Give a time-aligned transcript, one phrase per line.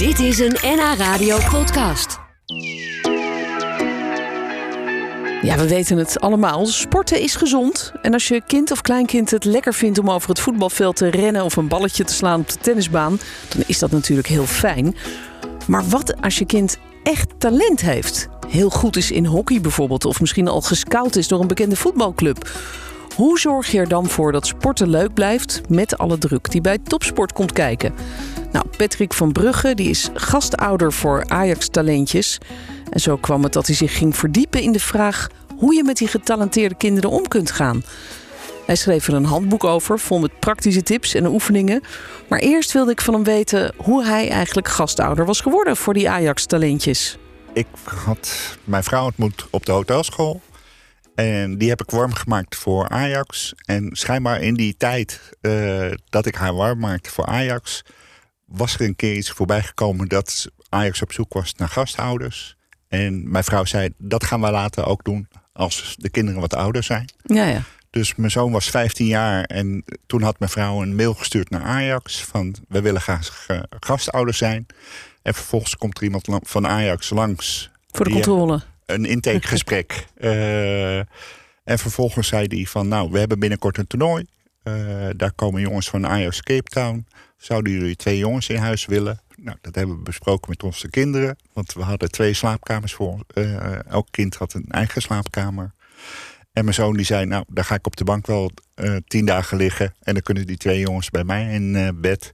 [0.00, 2.18] Dit is een NH Radio podcast.
[5.42, 6.66] Ja, we weten het allemaal.
[6.66, 7.92] Sporten is gezond.
[8.02, 11.44] En als je kind of kleinkind het lekker vindt om over het voetbalveld te rennen
[11.44, 13.18] of een balletje te slaan op de tennisbaan,
[13.48, 14.96] dan is dat natuurlijk heel fijn.
[15.66, 18.28] Maar wat als je kind echt talent heeft?
[18.48, 22.50] Heel goed is in hockey bijvoorbeeld, of misschien al gescout is door een bekende voetbalclub.
[23.16, 26.78] Hoe zorg je er dan voor dat sporten leuk blijft met alle druk die bij
[26.78, 27.94] topsport komt kijken?
[28.52, 32.38] Nou, Patrick van Brugge die is gastouder voor Ajax Talentjes.
[32.90, 35.96] En zo kwam het dat hij zich ging verdiepen in de vraag hoe je met
[35.96, 37.82] die getalenteerde kinderen om kunt gaan.
[38.66, 41.82] Hij schreef er een handboek over, vol met praktische tips en oefeningen.
[42.28, 46.10] Maar eerst wilde ik van hem weten hoe hij eigenlijk gastouder was geworden voor die
[46.10, 47.18] Ajax-talentjes.
[47.52, 50.40] Ik had mijn vrouw ontmoet op de hotelschool.
[51.14, 53.54] En die heb ik warm gemaakt voor Ajax.
[53.64, 57.82] En schijnbaar in die tijd uh, dat ik haar warm maakte voor Ajax,
[58.50, 62.56] was er een keer iets voorbij gekomen dat Ajax op zoek was naar gasthouders.
[62.88, 66.82] En mijn vrouw zei: dat gaan we later ook doen als de kinderen wat ouder
[66.82, 67.10] zijn.
[67.22, 67.62] Ja, ja.
[67.90, 71.62] Dus mijn zoon was 15 jaar en toen had mijn vrouw een mail gestuurd naar
[71.62, 73.46] Ajax van we willen graag
[73.80, 74.66] gastouder zijn.
[75.22, 77.70] En vervolgens komt er iemand van Ajax langs.
[77.90, 78.60] Voor de controle.
[78.86, 80.06] Een intakegesprek.
[80.18, 80.98] uh,
[81.72, 84.24] en vervolgens zei hij van nou, we hebben binnenkort een toernooi.
[84.64, 87.06] Uh, daar komen jongens van Ajax Cape Town.
[87.36, 89.20] Zouden jullie twee jongens in huis willen?
[89.36, 91.36] Nou, dat hebben we besproken met onze kinderen.
[91.52, 93.22] Want we hadden twee slaapkamers voor ons.
[93.34, 95.72] Uh, elk kind had een eigen slaapkamer.
[96.52, 99.24] En mijn zoon die zei, nou, daar ga ik op de bank wel uh, tien
[99.24, 99.94] dagen liggen.
[100.00, 102.32] En dan kunnen die twee jongens bij mij in bed.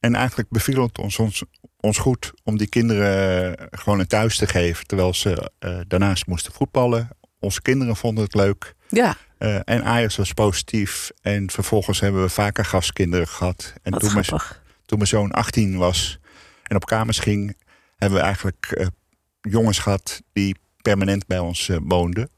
[0.00, 1.44] En eigenlijk beviel het ons, ons,
[1.80, 4.86] ons goed om die kinderen gewoon een thuis te geven.
[4.86, 5.50] Terwijl ze
[5.86, 7.08] daarnaast moesten voetballen.
[7.38, 8.74] Onze kinderen vonden het leuk.
[8.94, 9.16] Ja.
[9.64, 11.10] en Ajax was positief.
[11.22, 13.72] En vervolgens hebben we vaker gastkinderen gehad.
[13.82, 14.26] En Wat toen mijn,
[14.86, 16.18] toen mijn zoon 18 was
[16.62, 17.56] en op kamers ging,
[17.96, 18.86] hebben we eigenlijk uh,
[19.40, 22.30] jongens gehad die permanent bij ons uh, woonden.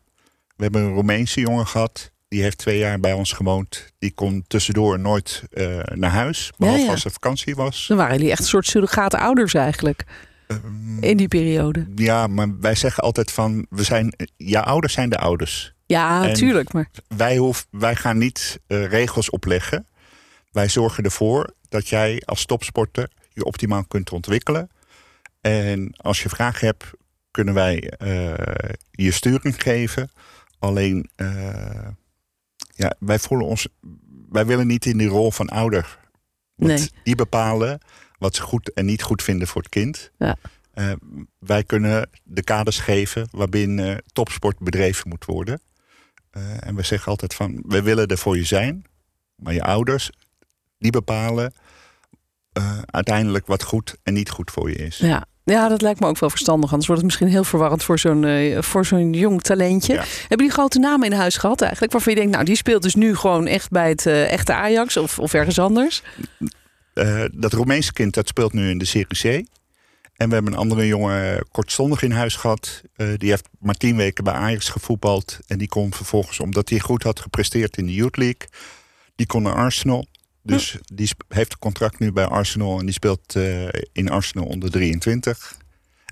[0.56, 3.92] We hebben een Roemeense jongen gehad, die heeft twee jaar bij ons gewoond.
[3.98, 5.42] Die kon tussendoor nooit
[5.94, 6.92] naar huis, behalve ja, ja.
[6.92, 7.86] als er vakantie was.
[7.88, 10.04] Dan waren jullie echt een soort surrogate ouders eigenlijk.
[10.48, 11.86] Um, in die periode.
[11.94, 15.74] Ja, maar wij zeggen altijd van, we zijn, ja, ouders zijn de ouders.
[15.86, 16.72] Ja, natuurlijk.
[16.72, 16.90] Maar...
[17.08, 19.86] Wij, hoef, wij gaan niet regels opleggen.
[20.52, 24.70] Wij zorgen ervoor dat jij als topsporter je optimaal kunt ontwikkelen.
[25.40, 26.84] En als je vragen hebt,
[27.30, 28.34] kunnen wij uh,
[28.90, 30.10] je sturing geven.
[30.58, 31.88] Alleen, uh,
[32.74, 33.68] ja, wij voelen ons,
[34.28, 35.98] wij willen niet in die rol van ouder.
[36.54, 36.90] Want nee.
[37.02, 37.80] die bepalen
[38.18, 40.10] wat ze goed en niet goed vinden voor het kind.
[40.18, 40.36] Ja.
[40.74, 40.92] Uh,
[41.38, 45.60] wij kunnen de kaders geven waarbinnen topsport bedreven moet worden.
[46.60, 48.84] En we zeggen altijd van, we willen er voor je zijn.
[49.36, 50.10] Maar je ouders,
[50.78, 51.52] die bepalen
[52.58, 54.98] uh, uiteindelijk wat goed en niet goed voor je is.
[54.98, 55.26] Ja.
[55.44, 56.70] Ja, dat lijkt me ook wel verstandig.
[56.70, 59.92] Anders wordt het misschien heel verwarrend voor zo'n uh, voor zo'n jong talentje.
[59.92, 60.04] Ja.
[60.20, 61.92] Hebben die grote namen in huis gehad eigenlijk?
[61.92, 64.96] Waarvan je denkt, nou, die speelt dus nu gewoon echt bij het uh, echte Ajax
[64.96, 66.02] of, of ergens anders?
[66.94, 69.46] Uh, dat Roemeense kind, dat speelt nu in de Serie C.
[70.16, 72.82] En we hebben een andere jongen kortstondig in huis gehad.
[73.16, 75.38] die heeft maar tien weken bij Ajax gevoetbald.
[75.46, 78.48] En die kon vervolgens, omdat hij goed had gepresteerd in de Youth League...
[79.14, 80.06] die kon naar Arsenal.
[80.46, 84.70] Dus die heeft een contract nu bij Arsenal en die speelt uh, in Arsenal onder
[84.70, 85.56] 23.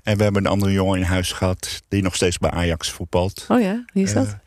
[0.03, 3.45] En we hebben een andere jongen in huis gehad die nog steeds bij Ajax voetbalt.
[3.49, 4.27] Oh ja, wie is dat?
[4.27, 4.37] Uh,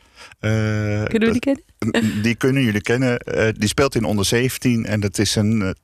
[1.05, 2.23] kunnen we die kennen?
[2.23, 3.19] Die kunnen jullie kennen.
[3.59, 5.77] die speelt in onder 17 en dat is een,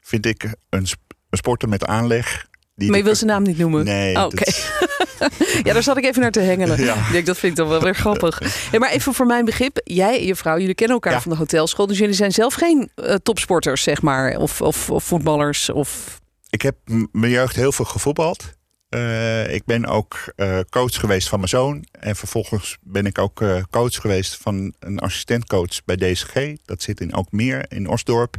[0.00, 0.86] vind ik, een,
[1.30, 2.46] een sporter met aanleg.
[2.76, 3.84] Die maar je wil zijn naam niet noemen?
[3.84, 4.16] Nee.
[4.16, 4.34] Oh, Oké.
[4.34, 5.30] Okay.
[5.64, 6.82] ja, daar zat ik even naar te hengelen.
[6.84, 6.94] Ja.
[6.94, 8.40] Ik denk, dat vind ik dan wel weer grappig.
[8.72, 9.80] Ja, maar even voor mijn begrip.
[9.84, 11.20] Jij en je vrouw, jullie kennen elkaar Ja.
[11.20, 11.86] van de hotelschool.
[11.86, 14.36] Dus jullie zijn zelf geen uh, topsporters, zeg maar.
[14.36, 15.70] Of, of, of voetballers.
[15.70, 16.20] Of...
[16.50, 16.76] Ik heb
[17.12, 18.52] mijn jeugd heel veel gevoetbald.
[18.90, 21.84] Uh, ik ben ook uh, coach geweest van mijn zoon.
[22.00, 26.32] En vervolgens ben ik ook coach geweest van een assistentcoach bij DSG.
[26.64, 28.36] Dat zit in Alkmeer, in Osdorp.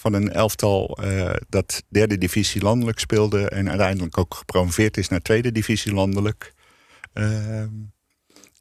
[0.00, 3.48] Van een elftal uh, dat derde divisie landelijk speelde.
[3.48, 6.54] En uiteindelijk ook gepromoveerd is naar tweede divisie landelijk.
[7.14, 7.64] Uh,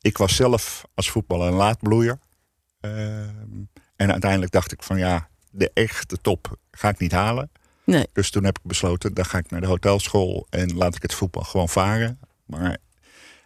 [0.02, 2.20] ik was zelf als voetballer een laadbloeier.
[2.82, 3.20] Uh,
[3.96, 7.52] en uiteindelijk dacht ik van ja, de echte top ga ik niet halen.
[7.84, 8.08] Nee.
[8.14, 11.14] Dus toen heb ik besloten, dan ga ik naar de hotelschool en laat ik het
[11.14, 12.20] voetbal gewoon varen.
[12.46, 12.78] Maar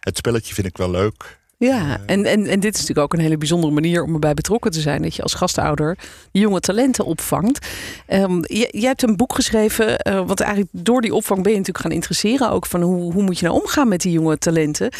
[0.00, 1.40] het spelletje vind ik wel leuk.
[1.64, 4.70] Ja, en, en, en dit is natuurlijk ook een hele bijzondere manier om erbij betrokken
[4.70, 5.02] te zijn.
[5.02, 5.98] Dat je als gastouder
[6.32, 7.66] jonge talenten opvangt.
[8.08, 11.58] Um, jij, jij hebt een boek geschreven, uh, want eigenlijk door die opvang ben je
[11.58, 12.50] natuurlijk gaan interesseren.
[12.50, 14.90] Ook van hoe, hoe moet je nou omgaan met die jonge talenten.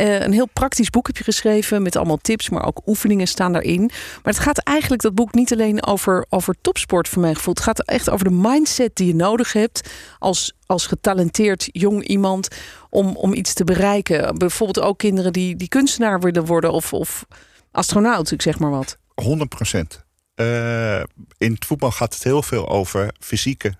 [0.00, 3.52] Uh, een heel praktisch boek heb je geschreven met allemaal tips, maar ook oefeningen staan
[3.52, 3.80] daarin.
[4.22, 7.54] Maar het gaat eigenlijk, dat boek, niet alleen over, over topsport voor mijn gevoel.
[7.54, 12.48] Het gaat echt over de mindset die je nodig hebt als als getalenteerd jong iemand
[12.90, 14.38] om, om iets te bereiken?
[14.38, 17.26] Bijvoorbeeld ook kinderen die, die kunstenaar willen worden of, of
[17.70, 18.98] astronaut, ik zeg maar wat.
[19.14, 20.04] 100 procent.
[20.36, 21.02] Uh,
[21.38, 23.74] in het voetbal gaat het heel veel over fysieke.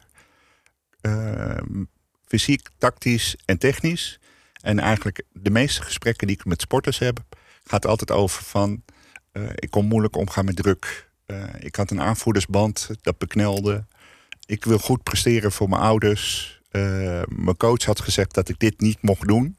[1.02, 1.56] Uh,
[2.26, 4.19] fysiek, tactisch en technisch.
[4.64, 7.20] En eigenlijk de meeste gesprekken die ik met sporters heb,
[7.64, 8.82] gaat altijd over van
[9.32, 11.11] uh, ik kon moeilijk omgaan met druk.
[11.58, 13.87] ik had een aanvoerdersband dat beknelde.
[14.46, 16.61] Ik wil goed presteren voor mijn ouders.
[17.28, 19.56] mijn coach had gezegd dat ik dit niet mocht doen.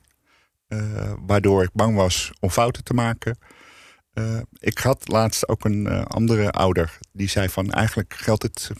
[1.25, 3.37] waardoor ik bang was om fouten te maken.
[4.59, 8.71] Ik had laatst ook een andere ouder die zei van eigenlijk geldt het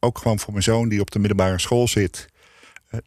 [0.00, 2.26] ook gewoon voor mijn zoon die op de middelbare school zit.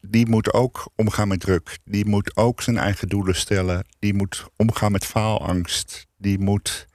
[0.01, 1.77] Die moet ook omgaan met druk.
[1.83, 3.85] Die moet ook zijn eigen doelen stellen.
[3.99, 6.07] Die moet omgaan met faalangst.
[6.17, 6.87] Die moet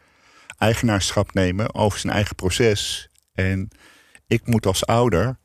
[0.58, 3.08] eigenaarschap nemen over zijn eigen proces.
[3.32, 3.68] En
[4.26, 5.38] ik moet als ouder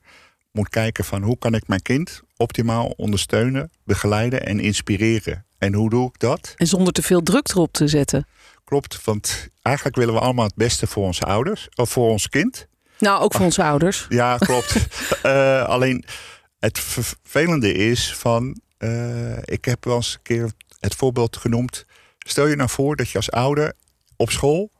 [0.52, 5.46] moet kijken van hoe kan ik mijn kind optimaal ondersteunen, begeleiden en inspireren.
[5.58, 6.54] En hoe doe ik dat?
[6.56, 8.28] En zonder te veel druk erop te zetten.
[8.64, 12.68] Klopt, want eigenlijk willen we allemaal het beste voor onze ouders of voor ons kind.
[13.00, 14.06] Nou, ook voor onze ouders.
[14.10, 14.76] Ja, klopt.
[15.26, 16.06] uh, alleen
[16.68, 21.86] het vervelende is van, uh, ik heb wel eens een keer het voorbeeld genoemd.
[22.18, 23.74] Stel je nou voor dat je als ouder
[24.16, 24.72] op school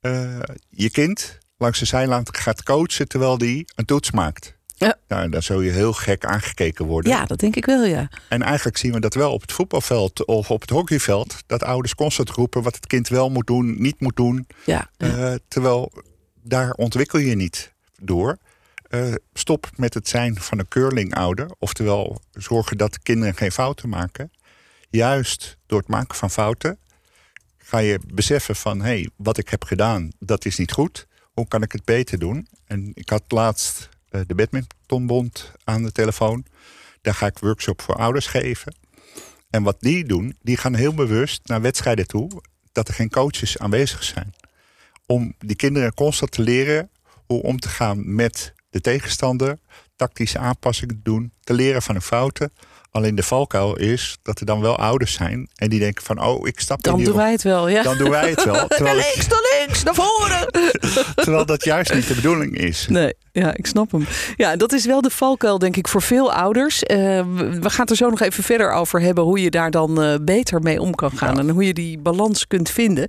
[0.00, 0.38] uh,
[0.68, 4.56] je kind langs de zijlijn gaat coachen terwijl die een toets maakt.
[4.76, 4.96] Ja.
[5.08, 7.12] Nou, dan zou je heel gek aangekeken worden.
[7.12, 8.10] Ja, dat denk ik wel, ja.
[8.28, 11.36] En eigenlijk zien we dat wel op het voetbalveld of op het hockeyveld.
[11.46, 14.46] Dat ouders constant roepen wat het kind wel moet doen, niet moet doen.
[14.64, 14.90] Ja.
[14.98, 15.92] Uh, terwijl
[16.42, 18.38] daar ontwikkel je niet door.
[18.94, 21.50] Uh, stop met het zijn van een curling-ouder.
[21.58, 24.32] Oftewel, zorgen dat kinderen geen fouten maken.
[24.90, 26.78] Juist door het maken van fouten
[27.58, 28.78] ga je beseffen van...
[28.78, 31.06] hé, hey, wat ik heb gedaan, dat is niet goed.
[31.32, 32.48] Hoe kan ik het beter doen?
[32.66, 36.44] En ik had laatst eh, de Badmintonbond aan de telefoon.
[37.00, 38.74] Daar ga ik workshop voor ouders geven.
[39.50, 42.30] En wat die doen, die gaan heel bewust naar wedstrijden toe
[42.72, 44.34] dat er geen coaches aanwezig zijn.
[45.06, 46.90] Om die kinderen constant te leren
[47.26, 49.58] hoe om te gaan met de tegenstander,
[49.96, 52.52] tactische aanpassingen doen, te leren van hun fouten.
[52.90, 56.46] Alleen de valkuil is dat er dan wel ouders zijn en die denken van, oh,
[56.46, 57.82] ik stap Dan in doen wij het wel, ja.
[57.82, 58.66] Dan doen wij het wel.
[58.68, 60.52] Terwijl naar links, naar links, naar voren.
[61.24, 62.86] terwijl dat juist niet de bedoeling is.
[62.88, 64.06] Nee, ja, ik snap hem.
[64.36, 66.82] Ja, dat is wel de valkuil, denk ik, voor veel ouders.
[66.82, 66.86] Uh,
[67.60, 70.14] we gaan het er zo nog even verder over hebben hoe je daar dan uh,
[70.20, 71.40] beter mee om kan gaan ja.
[71.40, 73.06] en hoe je die balans kunt vinden.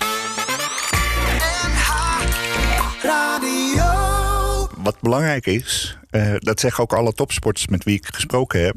[4.86, 8.76] Wat belangrijk is, uh, dat zeggen ook alle topsporters met wie ik gesproken heb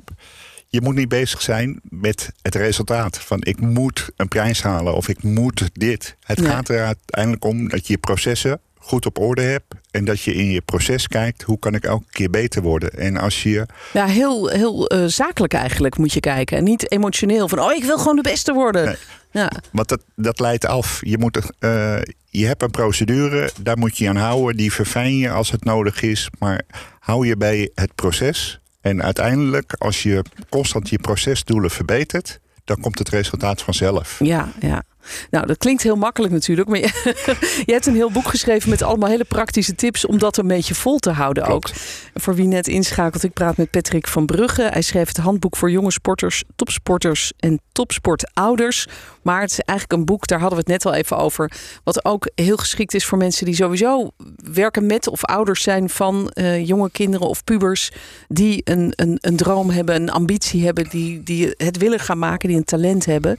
[0.68, 3.18] je moet niet bezig zijn met het resultaat.
[3.18, 6.16] Van ik moet een prijs halen of ik moet dit.
[6.22, 6.50] Het nee.
[6.50, 9.74] gaat er uiteindelijk om dat je je processen goed op orde hebt.
[9.90, 12.90] En dat je in je proces kijkt, hoe kan ik elke keer beter worden?
[12.90, 13.66] En als je.
[13.92, 16.56] Ja, heel, heel uh, zakelijk eigenlijk moet je kijken.
[16.56, 18.84] En niet emotioneel van, oh, ik wil gewoon de beste worden.
[18.84, 18.96] Nee.
[19.30, 19.52] Ja.
[19.72, 21.00] Want dat, dat leidt af.
[21.00, 21.96] Je, moet, uh,
[22.28, 24.56] je hebt een procedure, daar moet je aan houden.
[24.56, 26.30] Die verfijn je als het nodig is.
[26.38, 26.62] Maar
[26.98, 28.60] hou je bij het proces.
[28.80, 34.16] En uiteindelijk, als je constant je procesdoelen verbetert, dan komt het resultaat vanzelf.
[34.18, 34.82] Ja, ja.
[35.30, 36.68] Nou, dat klinkt heel makkelijk natuurlijk.
[36.68, 36.90] Maar je,
[37.66, 40.74] je, hebt een heel boek geschreven met allemaal hele praktische tips om dat een beetje
[40.74, 41.70] vol te houden Klopt.
[41.70, 41.76] ook.
[42.14, 44.62] Voor wie net inschakelt, ik praat met Patrick van Brugge.
[44.62, 48.86] Hij schreef het handboek voor jonge sporters, topsporters en topsportouders.
[49.22, 51.52] Maar het is eigenlijk een boek, daar hadden we het net al even over.
[51.84, 54.10] Wat ook heel geschikt is voor mensen die sowieso
[54.52, 57.92] werken met of ouders zijn van uh, jonge kinderen of pubers.
[58.28, 62.48] Die een, een, een droom hebben, een ambitie hebben, die, die het willen gaan maken,
[62.48, 63.36] die een talent hebben.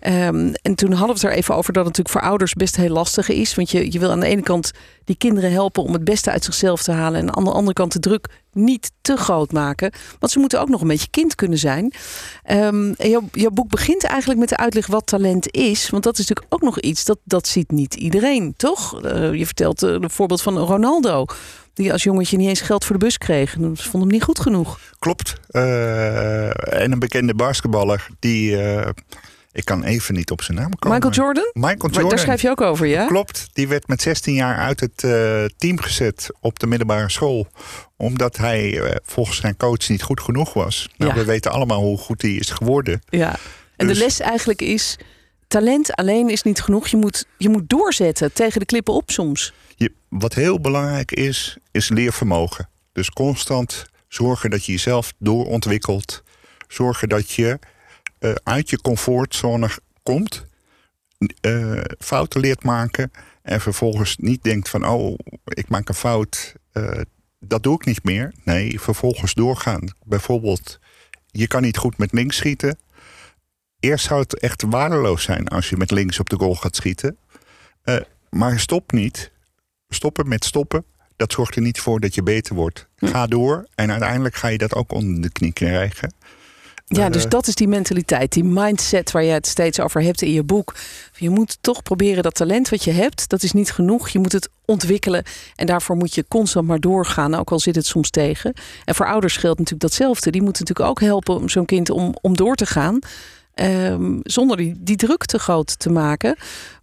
[0.00, 2.76] Um, en toen hadden we het er even over dat het natuurlijk voor ouders best
[2.76, 3.54] heel lastig is.
[3.54, 4.72] Want je, je wil aan de ene kant
[5.04, 7.20] die kinderen helpen om het beste uit zichzelf te halen.
[7.20, 9.92] En aan de andere kant de druk niet te groot maken.
[10.18, 11.92] Want ze moeten ook nog een beetje kind kunnen zijn.
[12.50, 12.94] Um,
[13.32, 15.90] jouw, boek begint eigenlijk met de uitleg wat talent is.
[15.90, 19.04] Want dat is natuurlijk ook nog iets dat, dat ziet niet iedereen, toch?
[19.04, 21.24] Uh, je vertelt het voorbeeld van Ronaldo.
[21.74, 23.50] Die als jongetje niet eens geld voor de bus kreeg.
[23.50, 24.80] Ze vond hem niet goed genoeg.
[24.98, 25.34] Klopt.
[25.50, 26.46] Uh,
[26.80, 28.56] en een bekende basketballer die
[29.52, 30.96] ik kan even niet op zijn naam komen.
[30.96, 31.50] Michael Jordan?
[31.52, 32.08] Michael Jordan.
[32.08, 33.06] Daar schrijf je ook over, ja?
[33.06, 33.48] Klopt.
[33.52, 37.46] Die werd met 16 jaar uit het uh, team gezet op de middelbare school.
[37.96, 40.88] Omdat hij uh, volgens zijn coach niet goed genoeg was.
[40.96, 41.18] Nou, ja.
[41.18, 43.02] we weten allemaal hoe goed hij is geworden.
[43.08, 43.36] Ja.
[43.76, 43.98] En dus...
[43.98, 44.98] de les eigenlijk is...
[45.48, 46.88] Talent alleen is niet genoeg.
[46.88, 49.52] Je moet, je moet doorzetten tegen de klippen op soms.
[49.76, 52.68] Je, wat heel belangrijk is, is leervermogen.
[52.92, 56.22] Dus constant zorgen dat je jezelf doorontwikkelt.
[56.66, 57.58] Zorgen dat je
[58.20, 59.70] uh, uit je comfortzone
[60.02, 60.46] komt,
[61.40, 63.10] uh, fouten leert maken
[63.42, 67.00] en vervolgens niet denkt van oh, ik maak een fout, uh,
[67.40, 68.32] dat doe ik niet meer.
[68.44, 69.88] Nee, vervolgens doorgaan.
[70.04, 70.78] Bijvoorbeeld
[71.26, 72.78] je kan niet goed met links schieten.
[73.80, 77.18] Eerst zou het echt waardeloos zijn als je met links op de goal gaat schieten.
[78.30, 79.32] Maar stop niet.
[79.88, 80.84] Stoppen met stoppen.
[81.16, 82.88] Dat zorgt er niet voor dat je beter wordt.
[82.96, 83.06] Hm.
[83.06, 86.14] Ga door en uiteindelijk ga je dat ook onder de knie krijgen.
[86.88, 90.22] Ja, dus eh, dat is die mentaliteit, die mindset waar je het steeds over hebt
[90.22, 90.74] in je boek.
[91.16, 94.08] Je moet toch proberen dat talent wat je hebt, dat is niet genoeg.
[94.08, 95.24] Je moet het ontwikkelen
[95.56, 98.52] en daarvoor moet je constant maar doorgaan, ook al zit het soms tegen.
[98.84, 100.30] En voor ouders geldt natuurlijk datzelfde.
[100.30, 102.98] Die moeten natuurlijk ook helpen om zo'n kind om, om door te gaan.
[103.60, 106.36] Um, zonder die, die druk te groot te maken.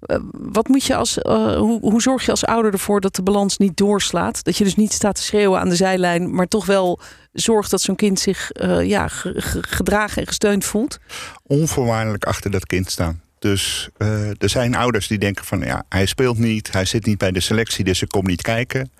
[0.08, 3.24] Uh, wat moet je als, uh, hoe, hoe zorg je als ouder ervoor dat de
[3.24, 4.44] balans niet doorslaat?
[4.44, 7.00] Dat je dus niet staat te schreeuwen aan de zijlijn, maar toch wel
[7.34, 11.00] zorgt dat zo'n kind zich uh, ja, gedragen en gesteund voelt?
[11.44, 13.22] Onvoorwaardelijk achter dat kind staan.
[13.40, 13.90] Dus
[14.38, 17.40] er zijn ouders die denken van ja, hij speelt niet, hij zit niet bij de
[17.40, 18.92] selectie, dus ik kom niet kijken.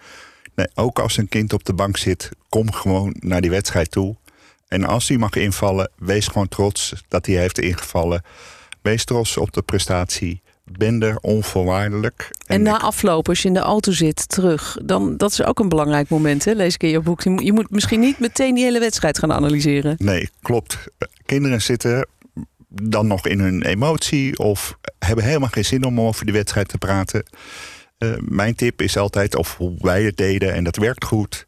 [0.56, 4.16] Nee, ook als een kind op de bank zit, kom gewoon naar die wedstrijd toe.
[4.68, 8.22] En als hij mag invallen, wees gewoon trots dat hij heeft ingevallen.
[8.82, 10.42] Wees trots op de prestatie.
[10.64, 12.32] Ben er onvoorwaardelijk.
[12.46, 15.70] En, na afloop, als je in de auto zit, terug, dan dat is ook een
[15.70, 16.52] belangrijk moment, hè?
[16.52, 17.22] lees ik in je boek.
[17.22, 19.96] Je moet misschien niet meteen die hele wedstrijd gaan analyseren.
[19.98, 20.78] Nee, klopt.
[21.26, 22.08] Kinderen zitten
[22.70, 26.78] dan nog in hun emotie of hebben helemaal geen zin om over die wedstrijd te
[26.78, 27.24] praten.
[28.00, 31.46] Uh, mijn tip is altijd, of hoe wij het deden, en dat werkt goed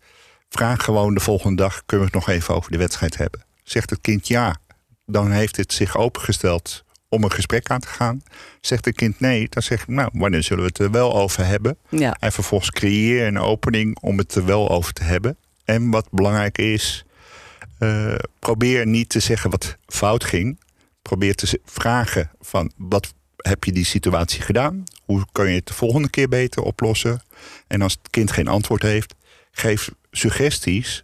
[0.50, 3.46] Vraag gewoon de volgende dag: kunnen we het nog even over de wedstrijd hebben?
[3.64, 4.58] Zegt het kind ja,
[5.06, 8.22] dan heeft het zich opengesteld om een gesprek aan te gaan.
[8.62, 11.46] Zegt het kind nee, dan zeg ik, nou, wanneer zullen we het er wel over
[11.46, 11.78] hebben?
[11.90, 12.18] Ja.
[12.20, 15.38] En vervolgens creëer een opening om het er wel over te hebben.
[15.66, 17.06] En wat belangrijk is,
[17.80, 20.60] uh, probeer niet te zeggen wat fout ging.
[21.02, 24.84] Probeer te vragen van wat heb je die situatie gedaan?
[25.06, 27.22] Hoe kan je het de volgende keer beter oplossen?
[27.68, 29.16] En als het kind geen antwoord heeft,
[29.52, 31.04] geef suggesties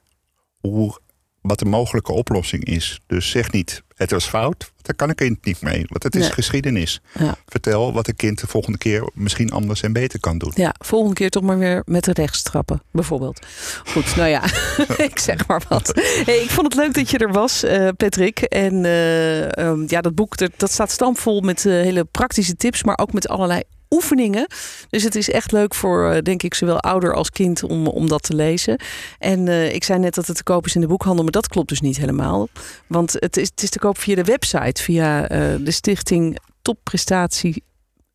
[0.60, 1.00] hoe,
[1.42, 3.00] wat de mogelijke oplossing is.
[3.08, 5.86] Dus zeg niet, het was fout, daar kan ik kind niet mee.
[5.88, 7.02] Want het is geschiedenis.
[7.20, 7.36] Ja.
[7.46, 10.52] Vertel wat een kind de volgende keer misschien anders en beter kan doen.
[10.56, 13.46] Ja, volgende keer toch maar weer met de rechts trappen, bijvoorbeeld.
[13.86, 14.44] Goed, nou ja,
[15.10, 15.92] ik zeg maar wat.
[16.26, 18.40] Hey, ik vond het leuk dat je er was, uh, Patrick.
[18.40, 22.98] En uh, um, ja, dat boek dat staat stampvol met uh, hele praktische tips, maar
[22.98, 23.62] ook met allerlei
[23.94, 24.48] oefeningen.
[24.90, 28.08] Dus het is echt leuk voor, eh, denk ik, zowel ouder als kind om, om
[28.08, 28.80] dat te lezen.
[29.20, 31.48] En uh, ik zei net dat het te koop is in de boekhandel, maar dat
[31.48, 32.48] klopt dus niet helemaal.
[32.88, 37.64] Want het is, het is te koop via de website, via uh, de stichting Topprestatie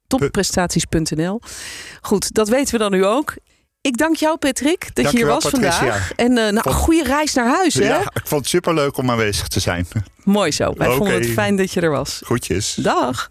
[0.06, 1.40] topprestaties.nl.
[2.00, 3.34] Goed, dat weten we dan nu ook.
[3.80, 5.72] Ik dank jou, Patrick, dat dank je hier was Patricia.
[5.72, 6.12] vandaag.
[6.12, 7.74] En uh, nou, goede reis naar huis.
[7.74, 7.88] Hè?
[7.88, 9.86] Ja, ik vond het superleuk om aanwezig te zijn.
[10.24, 10.64] Mooi zo.
[10.64, 10.98] Wij okay.
[10.98, 12.20] vonden het fijn dat je er was.
[12.24, 12.74] Groetjes.
[12.74, 13.30] Dag.